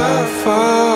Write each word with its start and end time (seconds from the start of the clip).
afar 0.00 0.89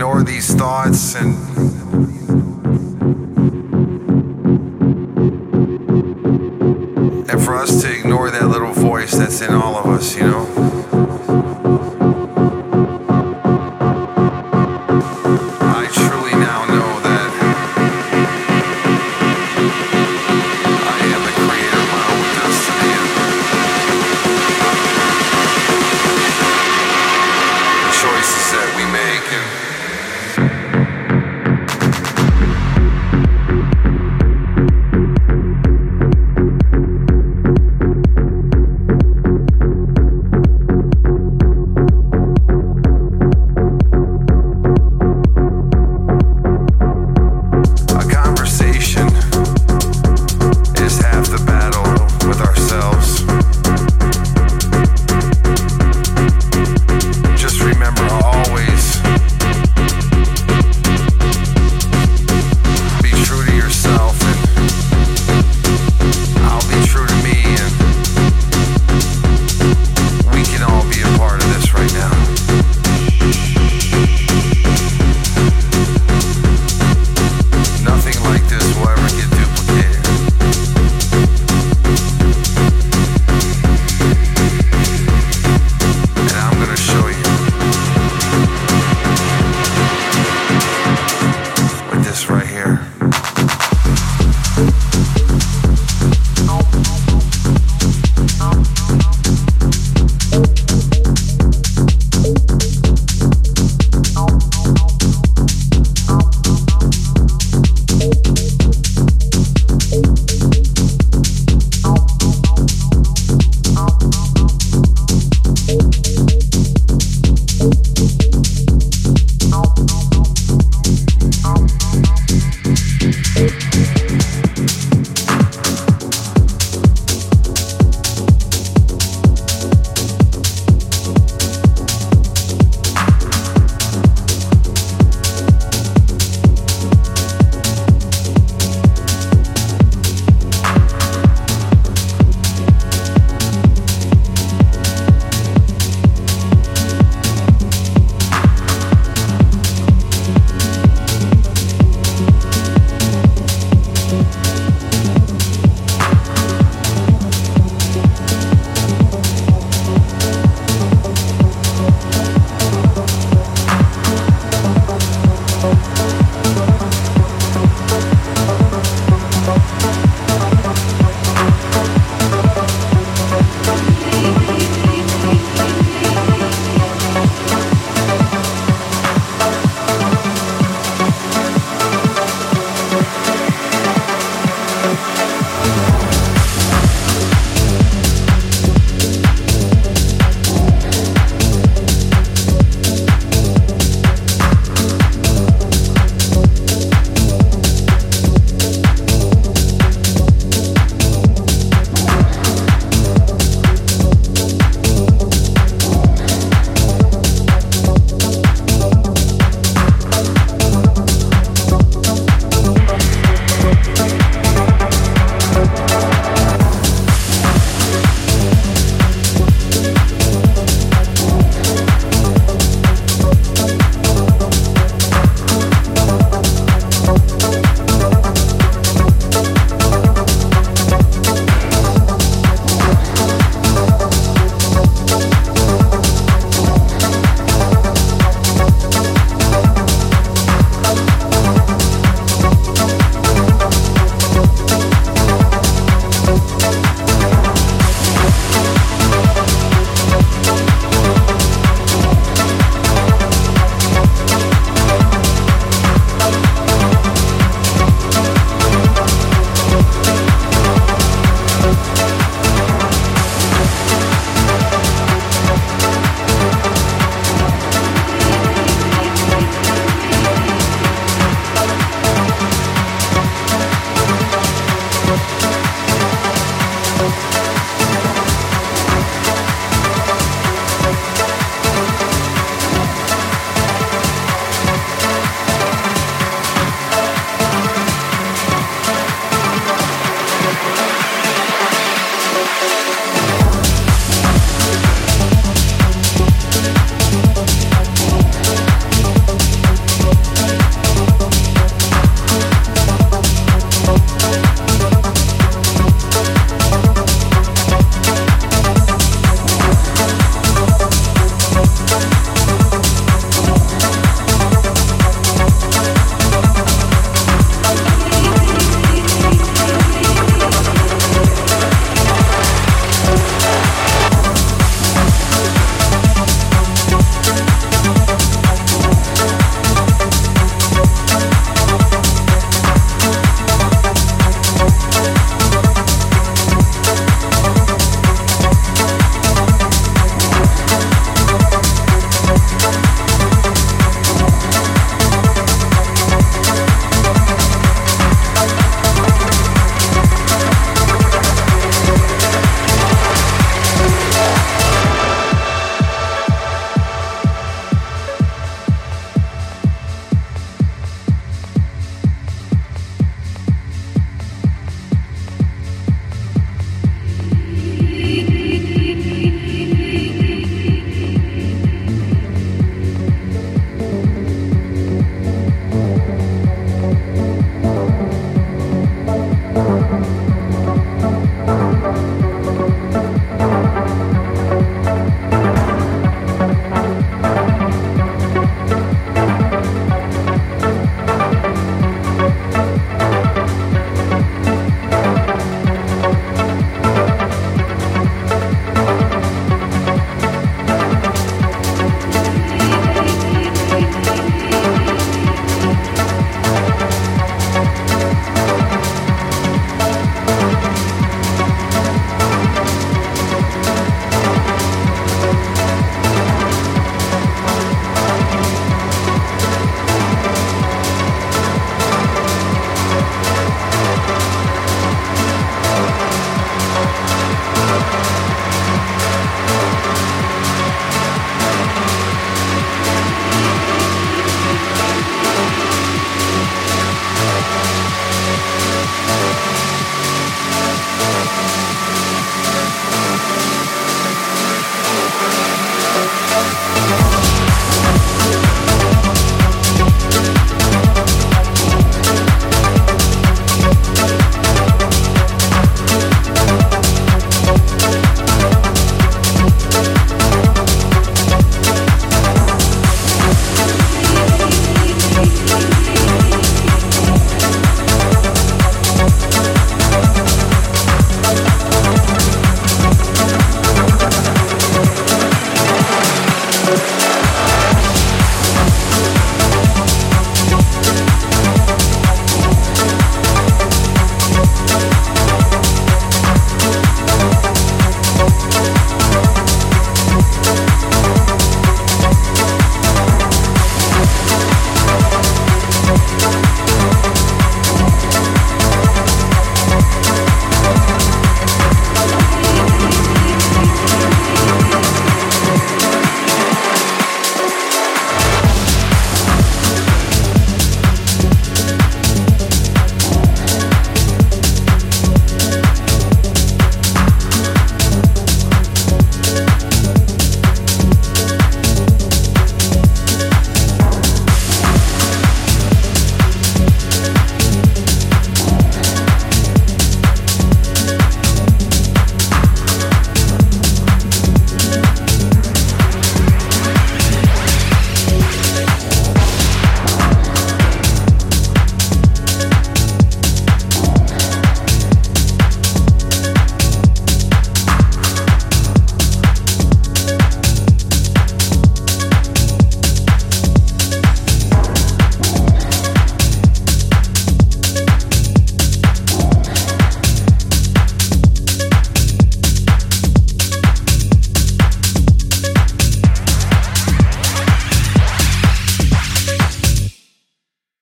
ignore 0.00 0.22
these 0.22 0.54
thoughts 0.54 1.14
and 1.14 1.36
and 7.28 7.44
for 7.44 7.54
us 7.54 7.82
to 7.82 7.98
ignore 7.98 8.30
that 8.30 8.48
little 8.48 8.72
voice 8.72 9.12
that's 9.12 9.42
in 9.42 9.52
all 9.52 9.76
of 9.76 9.84
us, 9.84 10.16
you 10.16 10.22
know. 10.22 10.69